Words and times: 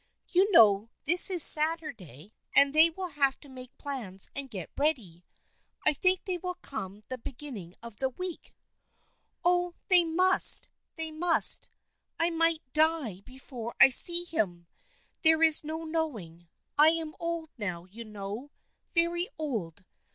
You 0.29 0.51
know 0.51 0.89
this 1.03 1.29
is 1.29 1.43
Saturday, 1.43 2.33
and 2.55 2.73
they 2.73 2.89
will 2.89 3.09
have 3.09 3.39
to 3.41 3.47
make 3.49 3.77
plans 3.77 4.31
and 4.35 4.49
get 4.49 4.71
ready. 4.75 5.23
I 5.85 5.93
think 5.93 6.25
they 6.25 6.39
will 6.39 6.55
come 6.55 7.03
the 7.07 7.19
begin 7.19 7.53
ning 7.53 7.75
of 7.83 7.97
the 7.97 8.09
week."" 8.09 8.55
Oh, 9.45 9.75
they 9.89 10.03
must! 10.03 10.69
They 10.95 11.11
must! 11.11 11.69
I 12.19 12.31
might 12.31 12.63
die 12.73 13.21
before 13.25 13.75
I 13.79 13.91
see 13.91 14.23
him. 14.23 14.65
There 15.21 15.43
is 15.43 15.63
no 15.63 15.83
knowing. 15.83 16.47
I 16.79 16.87
am 16.89 17.13
old 17.19 17.51
now, 17.59 17.85
you 17.85 18.03
know. 18.03 18.49
Very 18.95 19.29
old. 19.37 19.85